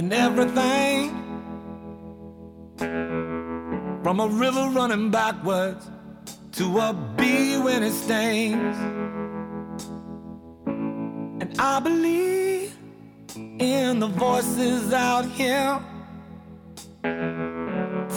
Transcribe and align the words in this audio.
In 0.00 0.14
everything 0.14 1.10
from 4.02 4.18
a 4.18 4.28
river 4.28 4.70
running 4.70 5.10
backwards 5.10 5.90
to 6.52 6.78
a 6.78 6.94
bee 7.18 7.58
when 7.58 7.82
it 7.82 7.92
stings. 7.92 8.76
And 11.42 11.54
I 11.58 11.80
believe 11.80 12.74
in 13.36 14.00
the 14.00 14.06
voices 14.06 14.90
out 14.94 15.26
here 15.26 15.78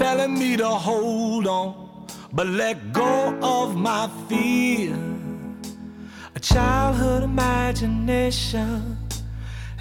telling 0.04 0.40
me 0.40 0.56
to 0.56 0.70
hold 0.70 1.48
on, 1.48 2.08
but 2.32 2.48
let 2.48 2.94
go 2.94 3.38
of 3.42 3.76
my 3.76 4.10
fear. 4.30 4.98
A 6.34 6.40
childhood 6.40 7.24
imagination 7.24 9.03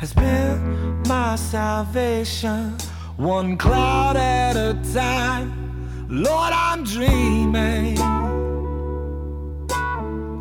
has 0.03 0.13
been 0.15 1.01
my 1.07 1.37
salvation, 1.37 2.77
one 3.17 3.57
cloud 3.57 4.17
at 4.17 4.57
a 4.57 4.77
time. 4.93 5.49
Lord, 6.09 6.53
I'm 6.53 6.83
dreaming. 6.83 7.95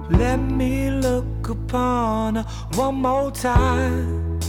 Let 0.09 0.39
me 0.39 0.89
look 0.89 1.47
upon 1.47 2.37
one 2.73 2.95
more 2.95 3.29
time. 3.29 4.39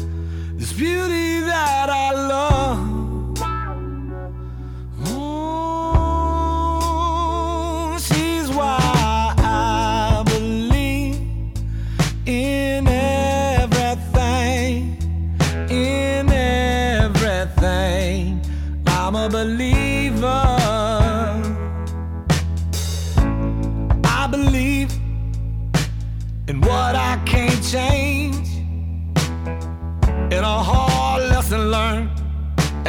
This 0.56 0.72
beauty 0.72 1.40
that 1.40 1.90
I 1.90 2.12
love. 2.12 2.91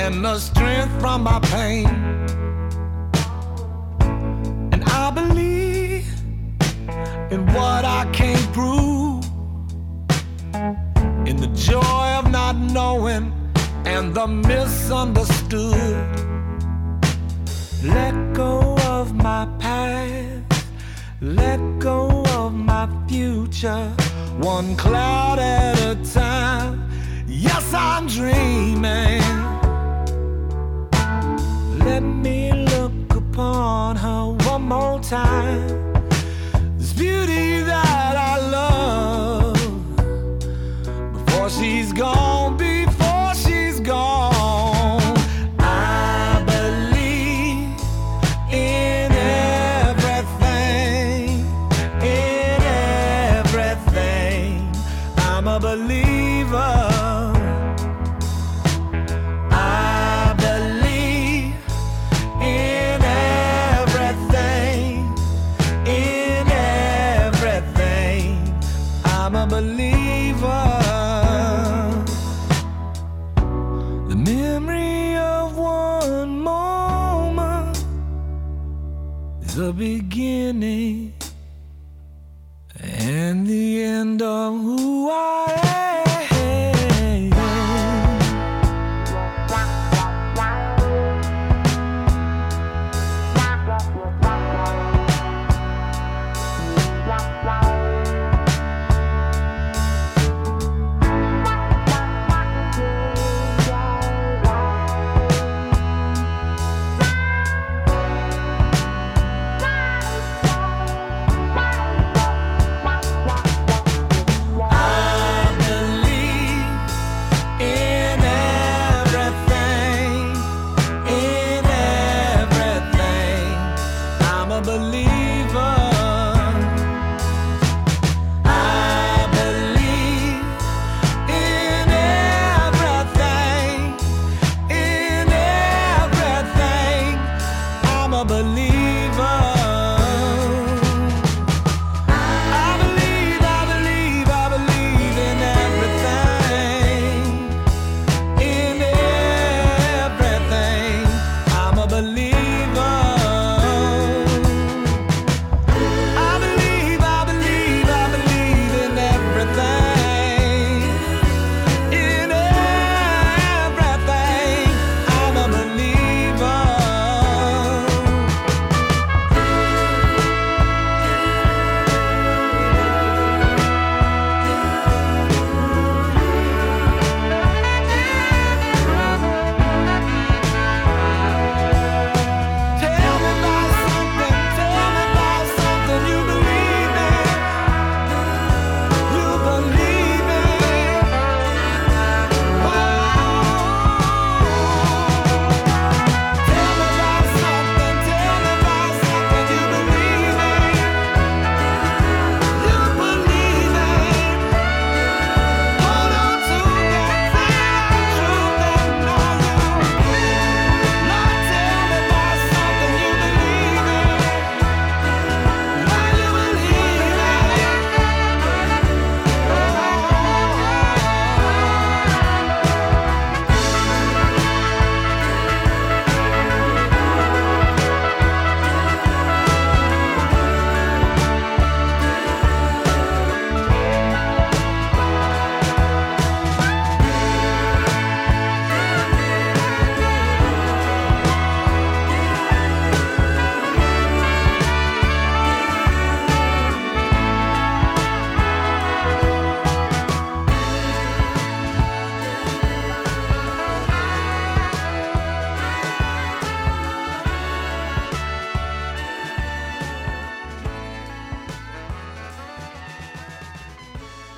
And 0.03 0.25
the 0.25 0.37
strength 0.37 0.91
from 0.99 1.23
my 1.23 1.39
pain. 1.39 1.87
And 4.73 4.83
I 4.83 5.09
believe 5.11 6.05
in 7.31 7.45
what 7.53 7.85
I 7.85 8.05
can't 8.11 8.51
prove, 8.51 9.23
in 11.25 11.37
the 11.37 11.51
joy 11.55 12.05
of 12.19 12.29
not 12.29 12.57
knowing 12.57 13.31
and 13.85 14.13
the 14.13 14.27
misunderstood. 14.27 15.95
Let 17.81 18.33
go 18.33 18.77
of 18.89 19.15
my 19.15 19.47
past, 19.57 20.65
let 21.21 21.61
go 21.79 22.25
of 22.39 22.53
my 22.53 22.89
future, 23.07 23.85
one 24.37 24.75
cloud 24.75 25.39
at 25.39 25.79
a 25.79 25.95
time. 26.13 26.89
Yes, 27.25 27.73
I'm 27.73 28.07
dreaming. 28.07 29.62
Let 31.85 32.01
me 32.01 32.51
look 32.51 33.15
upon 33.15 33.97
her 33.97 34.23
one 34.49 34.63
more 34.63 34.99
time. 35.01 35.67
This 36.77 36.93
beauty 36.93 37.61
that 37.61 38.15
I 38.15 38.37
love 38.57 39.55
before 41.13 41.49
she's 41.49 41.91
gone, 41.91 42.42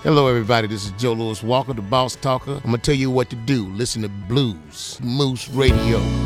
Hello, 0.06 0.28
everybody. 0.28 0.68
This 0.68 0.86
is 0.86 0.92
Joe 0.92 1.14
Louis 1.14 1.42
Walker, 1.42 1.74
the 1.74 1.82
Boss 1.82 2.16
Talker. 2.16 2.62
I'm 2.64 2.70
going 2.70 2.74
to 2.74 2.78
tell 2.78 2.94
you 2.94 3.10
what 3.10 3.32
to 3.32 3.36
do. 3.36 3.66
Listen 3.70 4.04
to 4.04 4.08
Blues, 4.08 5.00
Moose 5.02 5.50
Radio. 5.50 6.25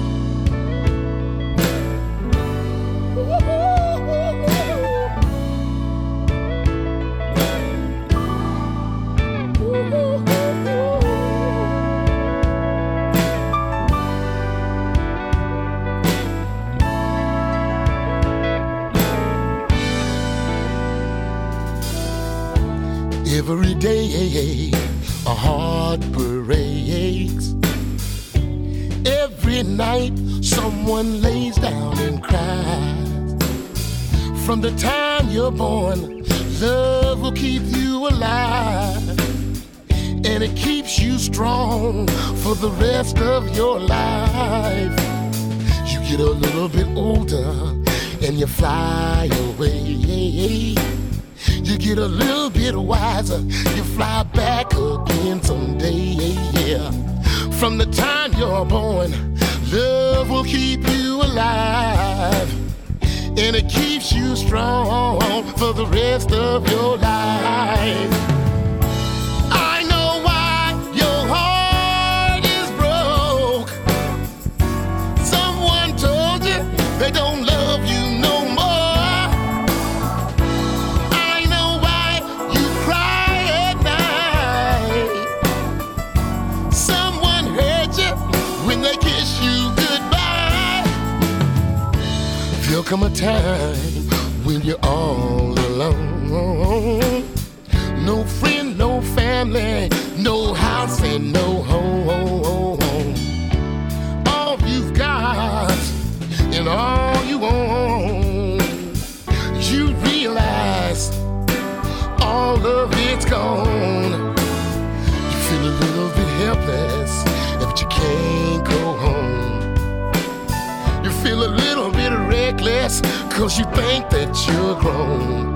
Cause 123.39 123.57
you 123.57 123.63
think 123.73 124.09
that 124.09 124.35
you're 124.47 124.75
grown. 124.81 125.55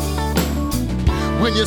When 1.42 1.54
you 1.54 1.66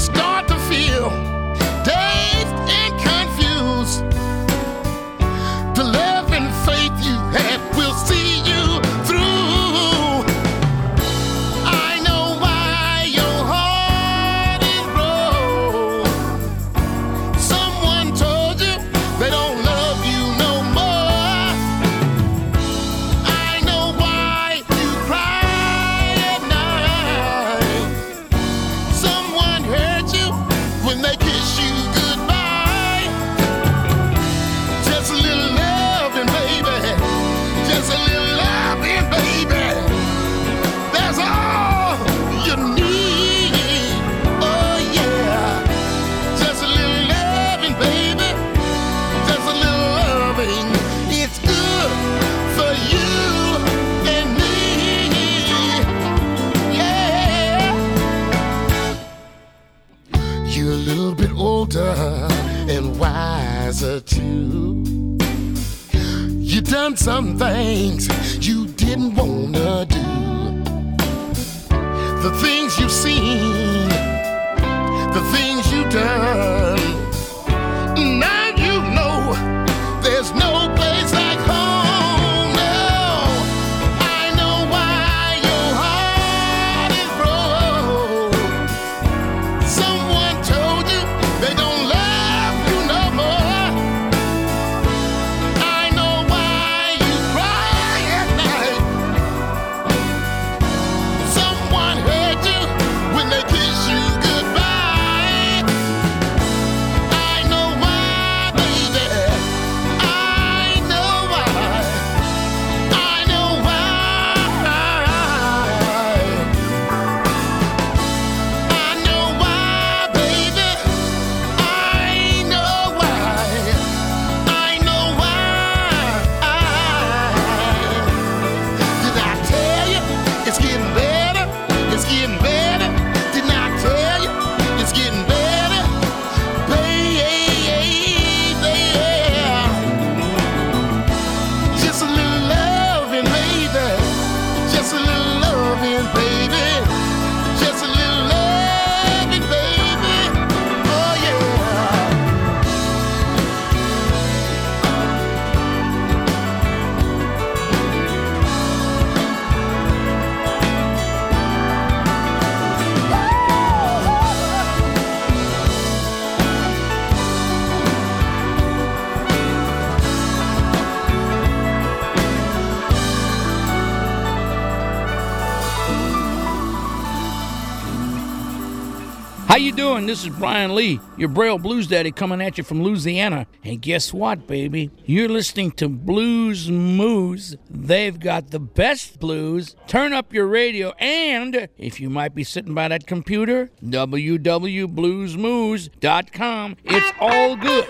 This 180.07 180.23
is 180.23 180.31
Bryan 180.31 180.75
Lee, 180.77 181.01
your 181.17 181.29
Braille 181.29 181.59
Blues 181.59 181.89
Daddy 181.89 182.13
coming 182.13 182.41
at 182.41 182.59
you 182.59 182.65
from 182.65 182.81
Louisiana. 182.81 183.49
And 183.65 183.83
guess 183.83 184.15
what, 184.15 184.47
baby? 184.47 184.93
You're 185.05 185.29
listening 185.29 185.73
to 185.73 185.89
Blues 185.89 186.71
Moose. 186.71 187.57
They've 187.69 188.17
got 188.19 188.53
the 188.53 188.61
best 188.61 189.19
blues. 189.19 189.75
Turn 189.89 190.13
up 190.13 190.33
your 190.33 190.47
radio 190.47 190.93
and 191.01 191.69
if 191.77 191.99
you 191.99 192.09
might 192.09 192.37
be 192.37 192.45
sitting 192.45 192.73
by 192.73 192.87
that 192.87 193.09
computer, 193.09 193.69
www.bluesmoose.com. 193.83 196.77
It's 196.85 197.13
all 197.21 197.57
good. 197.57 197.89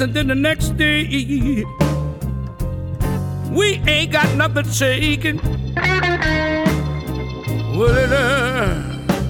And 0.00 0.14
then 0.14 0.28
the 0.28 0.34
next 0.34 0.78
day 0.78 1.02
we 3.50 3.82
ain't 3.86 4.12
got 4.12 4.34
nothing 4.34 4.64
shaking. 4.64 5.36
Well, 7.76 7.96
it, 7.96 8.10
uh, 8.10 8.82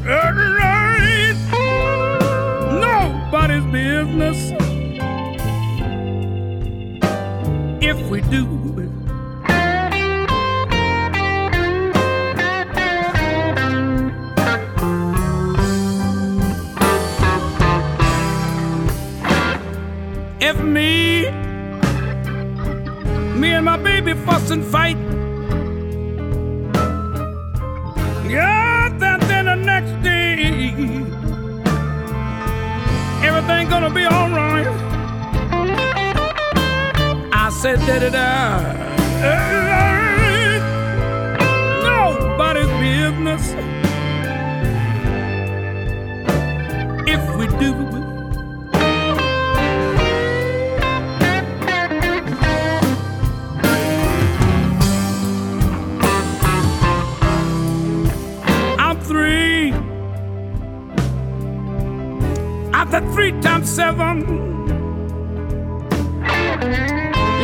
it 0.06 1.36
nobody's 2.80 3.64
business 3.72 4.52
if 7.82 8.08
we 8.08 8.20
do. 8.20 8.79
And 24.50 24.64
fight, 24.64 24.96
yeah, 28.28 28.88
then, 28.98 29.20
then 29.28 29.44
the 29.44 29.54
next 29.54 29.92
day, 30.02 30.72
everything 33.26 33.68
gonna 33.68 33.90
be 33.90 34.06
alright. 34.06 34.66
I 37.32 37.50
said 37.60 37.78
that 37.80 38.02
it 38.02 38.14
ain't 38.14 38.60
nobody's 41.84 42.66
business 42.80 43.54
if 47.06 47.36
we 47.36 47.46
do. 47.58 47.99
Seven. 63.80 64.16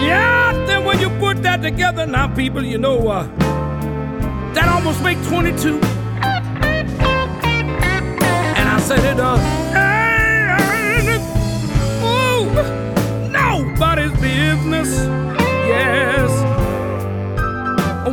Yeah, 0.09 0.53
then 0.67 0.85
when 0.85 1.01
you 1.01 1.09
put 1.19 1.43
that 1.45 1.63
together, 1.63 2.05
now 2.05 2.29
people, 2.29 2.63
you 2.63 2.77
know, 2.77 3.09
uh, 3.09 3.27
that 4.53 4.69
almost 4.69 5.03
make 5.03 5.17
22. 5.29 5.81
And 8.59 8.67
I 8.69 8.79
said 8.89 9.03
it, 9.13 9.19
uh, 9.19 9.39
ain't, 11.01 11.23
ooh, 12.05 12.45
nobody's 13.31 14.13
business. 14.21 14.91
Yes, 15.73 16.31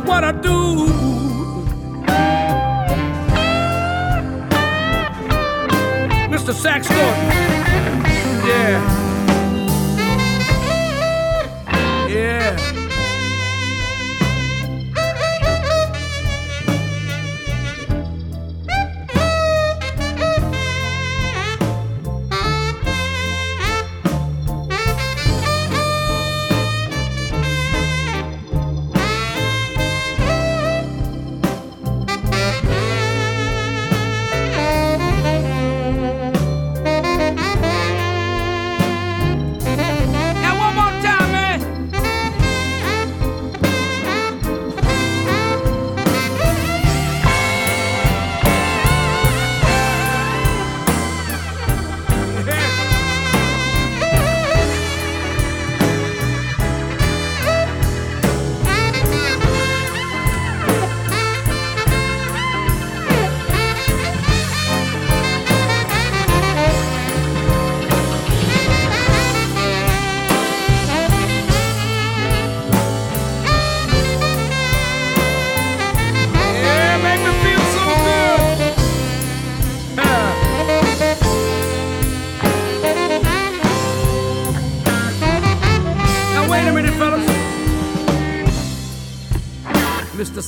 what 0.08 0.24
I 0.24 0.32
do. 0.32 0.56
Mr. 6.32 6.54
Sax 6.54 6.88
Gordon. 6.88 7.53
Yeah. 8.46 8.93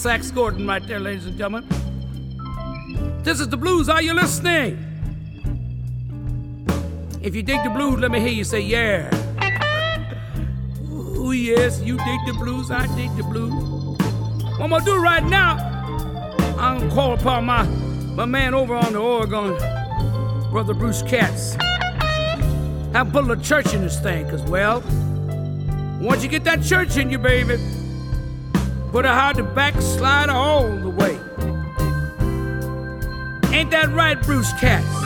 Sax 0.07 0.31
Gordon, 0.31 0.69
right 0.69 0.87
there, 0.87 1.01
ladies 1.01 1.27
and 1.27 1.37
gentlemen. 1.37 1.67
This 3.25 3.41
is 3.41 3.49
the 3.49 3.57
blues. 3.57 3.89
Are 3.89 4.01
you 4.01 4.15
listening? 4.15 4.79
If 7.21 7.35
you 7.35 7.43
dig 7.43 7.61
the 7.65 7.71
blues, 7.71 7.99
let 7.99 8.13
me 8.13 8.21
hear 8.21 8.29
you 8.29 8.45
say 8.45 8.61
yeah. 8.61 9.11
Oh 10.97 11.33
yes, 11.33 11.81
you 11.81 11.97
dig 11.97 12.21
the 12.25 12.35
blues. 12.35 12.71
I 12.71 12.87
dig 12.95 13.17
the 13.17 13.25
blues. 13.25 13.99
What 14.59 14.61
I'm 14.61 14.71
gonna 14.71 14.85
do 14.85 15.03
right 15.03 15.25
now, 15.25 15.57
I'm 16.57 16.79
gonna 16.79 16.95
call 16.95 17.15
upon 17.15 17.45
my, 17.45 17.65
my 17.65 18.27
man 18.27 18.55
over 18.55 18.77
on 18.77 18.93
the 18.93 19.01
organ, 19.01 19.57
Brother 20.53 20.75
Bruce 20.75 21.03
Katz. 21.03 21.57
Have 22.93 23.11
put 23.11 23.25
a 23.25 23.27
little 23.27 23.43
church 23.43 23.75
in 23.75 23.81
this 23.81 23.99
thing, 23.99 24.31
cause 24.31 24.43
well, 24.43 24.85
once 26.01 26.23
you 26.23 26.29
get 26.29 26.45
that 26.45 26.63
church 26.63 26.97
in 26.97 27.11
you, 27.11 27.19
baby, 27.19 27.57
put 28.91 29.05
it 29.05 29.09
hard 29.09 29.37
to 29.37 29.43
backslide 29.43 30.29
all 30.29 30.69
the 30.69 30.91
way. 30.91 31.19
Ain't 33.53 33.71
that 33.71 33.91
right, 33.93 34.21
Bruce 34.23 34.53
Katz? 34.61 35.06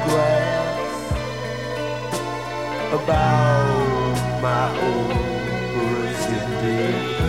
Paragraphs 0.00 1.12
about 2.92 4.16
my 4.40 4.66
old 4.80 5.12
Parisian 5.74 7.19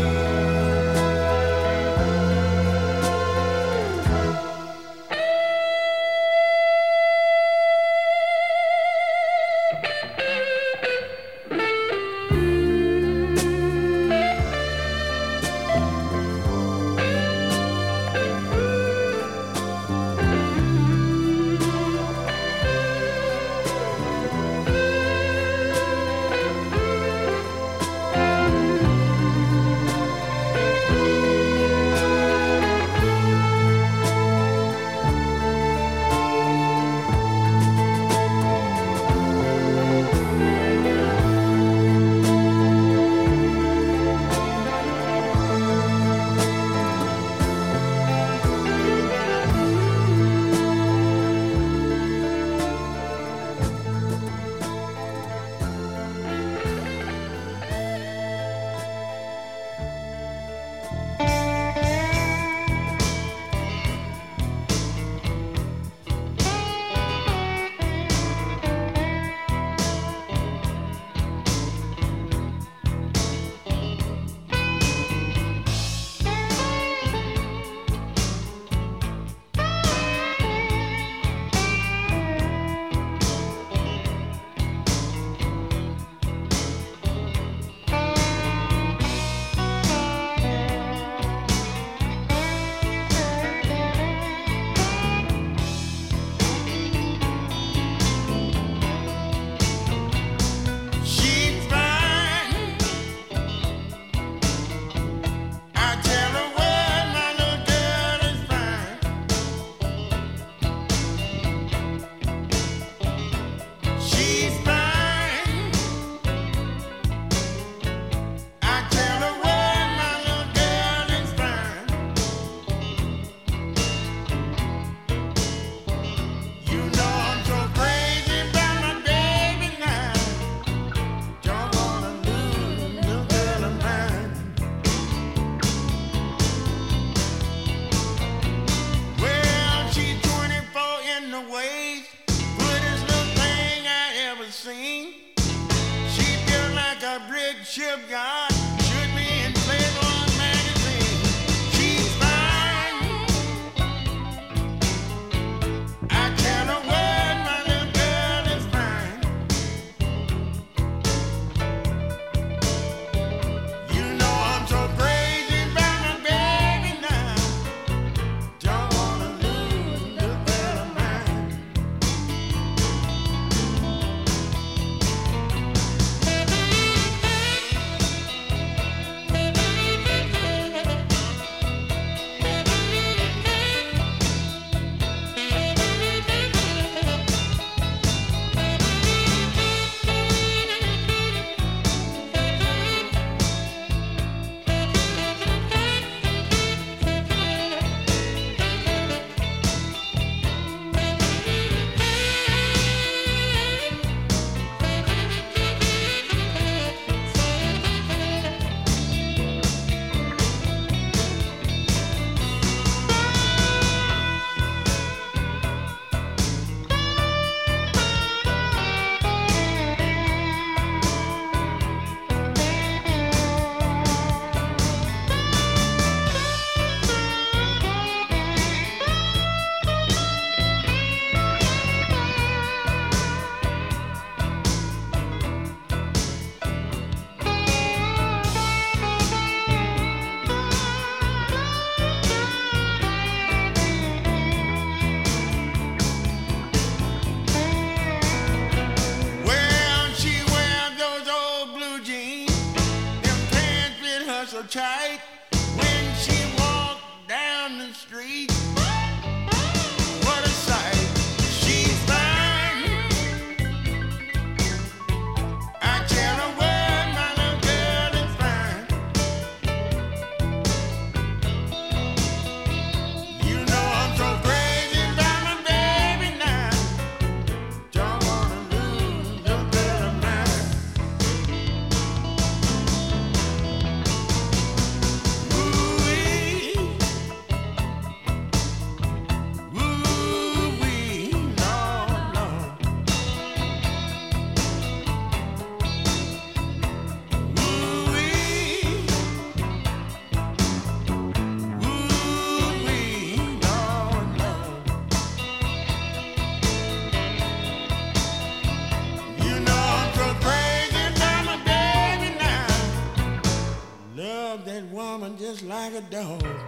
dog. 316.09 316.60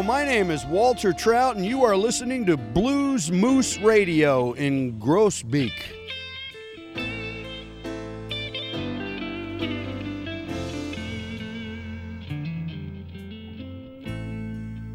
My 0.00 0.24
name 0.24 0.50
is 0.50 0.64
Walter 0.64 1.12
Trout, 1.12 1.56
and 1.56 1.66
you 1.66 1.84
are 1.84 1.94
listening 1.94 2.46
to 2.46 2.56
Blues 2.56 3.30
Moose 3.30 3.76
Radio 3.78 4.52
in 4.52 4.98
Groesbeek. 4.98 5.72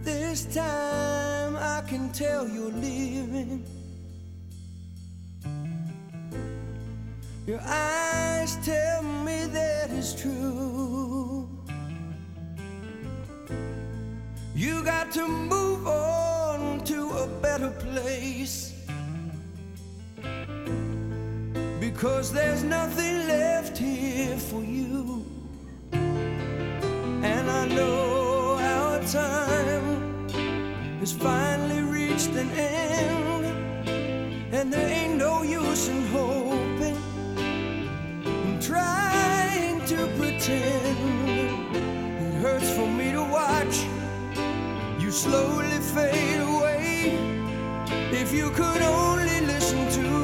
This 0.01 0.45
time 0.53 1.55
I 1.55 1.83
can 1.87 2.11
tell 2.11 2.47
you're 2.47 2.71
leaving. 2.71 3.63
Your 7.45 7.61
eyes 7.61 8.06
to 15.11 15.25
move 15.25 15.87
on 15.87 16.83
to 16.83 17.09
a 17.09 17.27
better 17.41 17.69
place. 17.69 18.73
Because 21.79 22.33
there's 22.33 22.63
nothing 22.63 23.27
left 23.27 23.77
here 23.77 24.37
for 24.37 24.61
you. 24.61 25.25
And 25.93 27.49
I 27.49 27.67
know 27.69 28.57
our 28.59 28.99
time 29.03 30.27
has 30.99 31.13
finally 31.13 31.81
reached 31.81 32.31
an 32.31 32.49
end. 32.51 33.45
And 34.53 34.73
there 34.73 34.89
ain't 34.89 35.17
no 35.17 35.43
use 35.43 35.87
in 35.87 36.05
hoping 36.07 36.97
and 38.25 38.61
trying 38.61 39.85
to 39.85 40.07
pretend. 40.17 40.97
It 41.75 42.41
hurts 42.41 42.69
for 42.71 42.87
me 42.87 43.11
to 43.13 43.23
watch 43.23 43.96
slowly 45.17 45.79
fade 45.79 46.41
away. 46.41 47.17
If 48.11 48.31
you 48.31 48.51
could 48.51 48.83
only 48.83 49.41
listen 49.41 49.89
to 49.97 50.16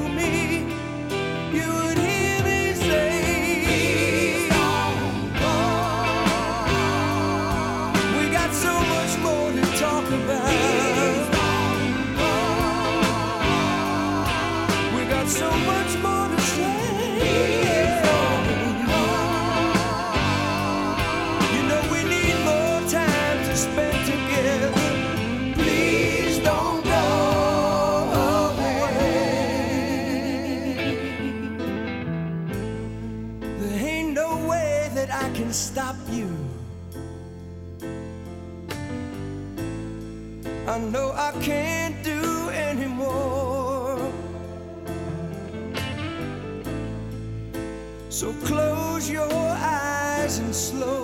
I 35.13 35.29
can 35.35 35.53
stop 35.53 35.95
you. 36.09 36.27
I 40.67 40.79
know 40.79 41.11
I 41.11 41.31
can't 41.41 42.03
do 42.03 42.49
anymore. 42.49 44.11
So 48.09 48.33
close 48.45 49.09
your 49.09 49.31
eyes 49.31 50.39
and 50.39 50.55
slowly 50.55 51.02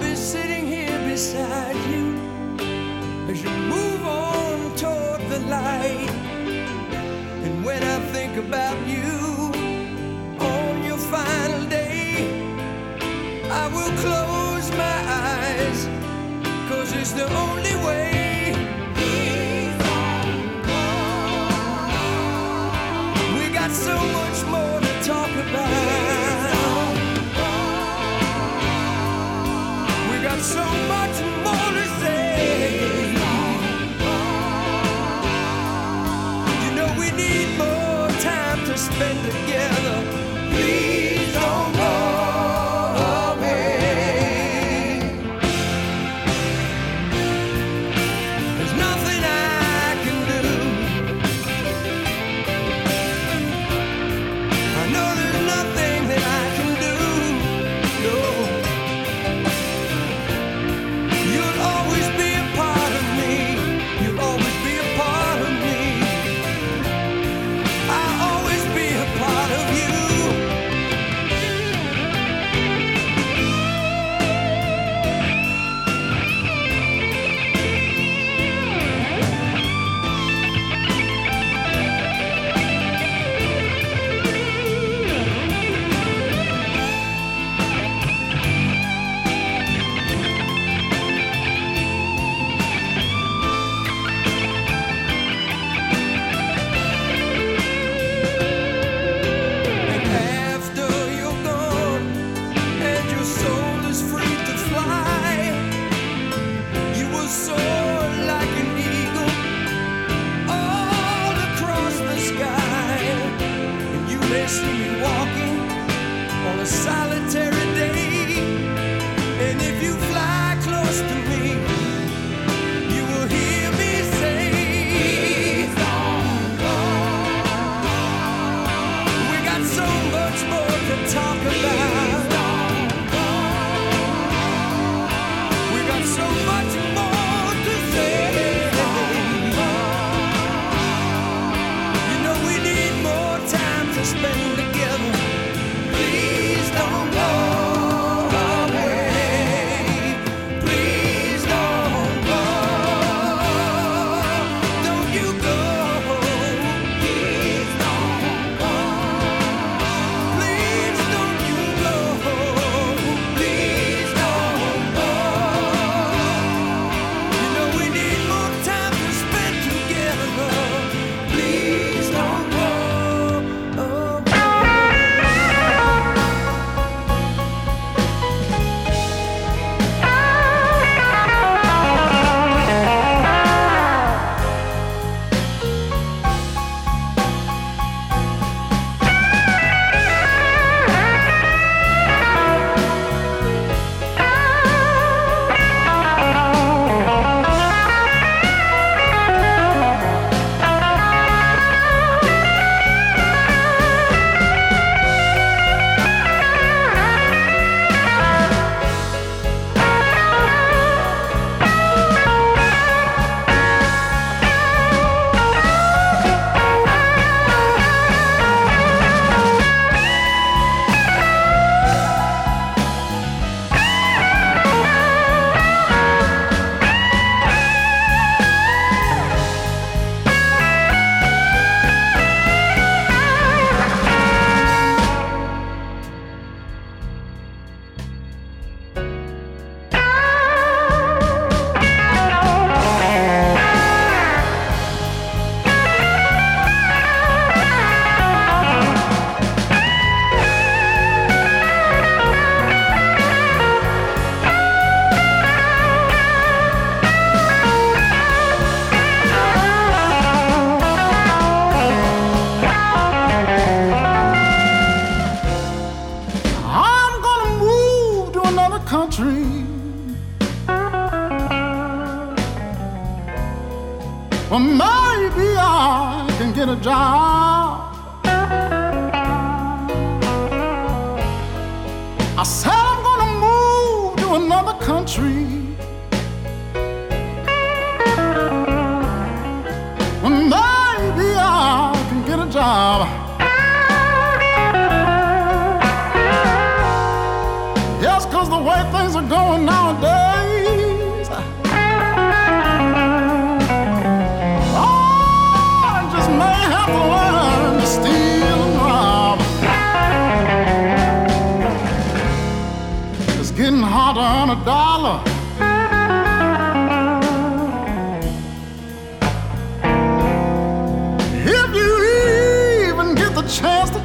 be 0.00 0.14
sitting 0.14 0.66
here 0.66 0.98
beside 1.08 1.76
you 1.92 2.16
as 3.28 3.42
you 3.42 3.50
move 3.68 4.06
on 4.06 4.74
toward 4.74 5.20
the 5.28 5.40
light. 5.40 6.10
And 7.44 7.64
when 7.64 7.82
I 7.82 7.98
think 8.12 8.36
about 8.36 8.78
you 8.86 9.52
on 10.40 10.84
your 10.84 10.98
final 10.98 11.66
day, 11.68 12.56
I 13.50 13.66
will 13.74 13.94
close 14.04 14.70
my 14.84 14.98
eyes, 15.26 15.86
cause 16.70 16.92
it's 16.94 17.12
the 17.12 17.28
only 17.44 17.76
way. 17.86 18.54
We 23.36 23.52
got 23.52 23.70
so 23.70 23.96
much 24.18 24.38
more 24.54 24.80
to 24.80 25.02
talk 25.02 25.30
about. 25.30 25.89
Spend. 38.80 39.49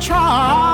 Chance 0.06 0.64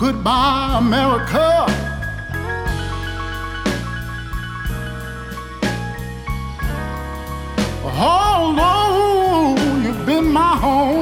Goodbye, 0.00 0.78
America. 0.78 1.66
Although 7.84 9.56
you've 9.82 10.06
been 10.06 10.32
my 10.32 10.56
home, 10.56 10.99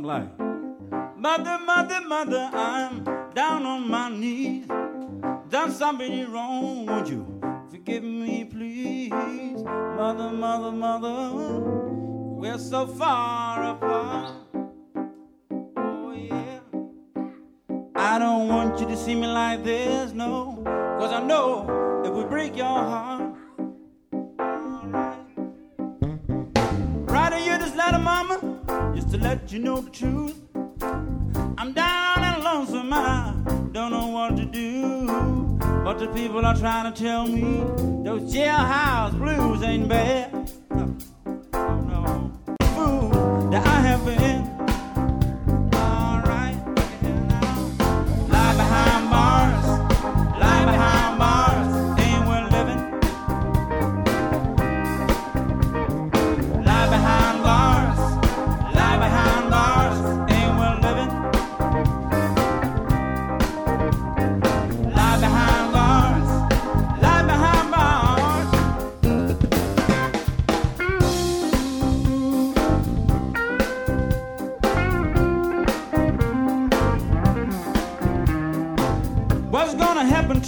something 0.00 0.38
like, 0.40 1.16
Mother, 1.16 1.58
mother, 1.64 2.00
mother, 2.06 2.50
I'm 2.52 3.04
down 3.34 3.66
on 3.66 3.88
my 3.88 4.08
knees. 4.08 4.66
Done 5.48 5.72
something 5.72 6.30
wrong, 6.30 6.86
won't 6.86 7.08
you 7.08 7.40
forgive 7.70 8.02
me, 8.02 8.44
please? 8.44 9.62
Mother, 9.62 10.30
mother, 10.30 10.72
mother, 10.72 11.60
we're 12.40 12.58
so 12.58 12.86
far 12.86 13.74
apart. 13.74 14.32
Oh, 15.76 16.12
yeah. 16.12 16.60
I 17.94 18.18
don't 18.18 18.48
want 18.48 18.80
you 18.80 18.86
to 18.86 18.96
see 18.96 19.14
me 19.14 19.26
like 19.26 19.62
this, 19.62 20.12
no. 20.12 20.62
Cause 20.98 21.12
I 21.12 21.22
know 21.22 22.02
it 22.04 22.12
would 22.12 22.30
break 22.30 22.56
your 22.56 22.66
heart. 22.66 23.34
Writing 27.12 27.44
you 27.44 27.58
this 27.58 27.74
letter, 27.74 27.98
mama, 27.98 28.49
just 28.94 29.10
to 29.10 29.18
let 29.18 29.52
you 29.52 29.58
know 29.58 29.80
the 29.80 29.90
truth. 29.90 30.36
I'm 31.58 31.72
down 31.72 32.24
and 32.24 32.42
lonesome, 32.42 32.92
I 32.92 33.34
don't 33.72 33.90
know 33.90 34.08
what 34.08 34.36
to 34.36 34.44
do. 34.44 35.06
But 35.84 35.98
the 35.98 36.08
people 36.08 36.44
are 36.44 36.56
trying 36.56 36.92
to 36.92 37.02
tell 37.02 37.26
me 37.26 37.60
those 38.04 38.32
jailhouse 38.34 39.12
blues 39.12 39.62
ain't 39.62 39.88
bad. 39.88 40.32
No, 40.70 40.96
oh, 41.54 41.80
no, 41.80 42.32
fool 42.74 43.50
that 43.50 43.66
I 43.66 43.80
have 43.80 44.04
been. 44.04 44.49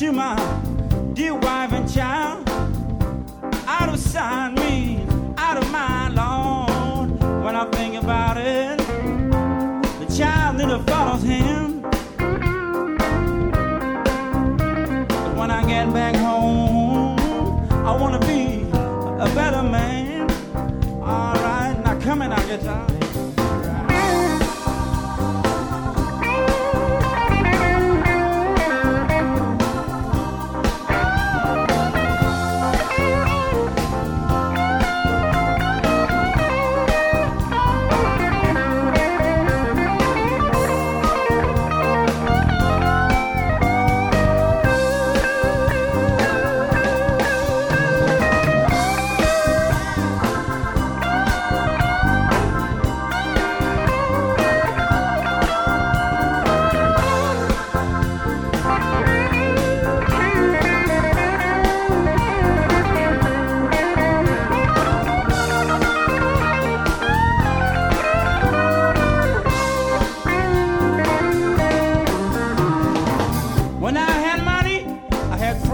Gonna 0.03 0.21
happen 0.21 0.62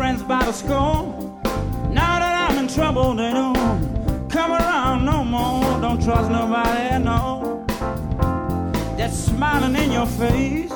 friends 0.09 0.23
by 0.23 0.43
the 0.43 0.53
score. 0.53 1.05
Now 1.91 2.19
that 2.19 2.51
I'm 2.51 2.59
in 2.59 2.69
trouble, 2.69 3.15
they 3.15 3.31
don't 3.31 4.31
come 4.31 4.53
around 4.53 5.05
no 5.05 5.23
more. 5.23 5.81
Don't 5.83 6.03
trust 6.03 6.31
nobody, 6.31 7.05
no. 7.05 7.67
That's 8.97 9.15
smiling 9.15 9.77
in 9.77 9.93
your 9.93 10.07
face. 10.07 10.73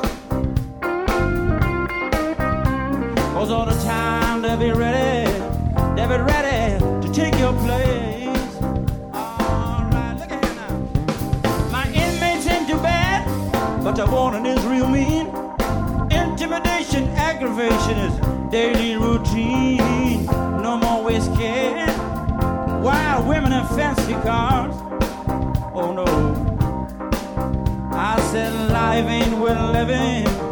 Cause 3.34 3.50
all 3.50 3.64
the 3.64 3.78
time 3.84 4.42
they'll 4.42 4.58
be 4.58 4.70
ready, 4.70 5.32
they'll 5.94 6.12
be 6.16 6.22
ready 6.32 6.78
to 7.02 7.12
take 7.14 7.34
your 7.38 7.54
place. 7.64 8.60
My 11.76 11.86
inmates 12.02 12.46
ain't 12.48 12.68
too 12.68 12.82
bad, 12.82 13.24
but 13.82 13.92
the 13.92 14.04
warden 14.04 14.44
is 14.44 14.62
real 14.66 14.88
mean. 14.88 15.26
Intimidation, 16.10 17.08
aggravation 17.16 17.96
is 17.96 18.31
daily 18.52 18.96
routine. 18.96 20.26
No 20.26 20.76
more 20.76 21.02
whiskey, 21.02 21.72
wild 22.82 23.26
women 23.26 23.50
and 23.50 23.66
fancy 23.70 24.12
cars. 24.12 24.74
Oh 25.72 25.90
no, 25.94 26.04
I 27.92 28.20
said 28.30 28.52
life 28.70 29.06
ain't 29.06 29.38
worth 29.38 29.72
living. 29.72 30.51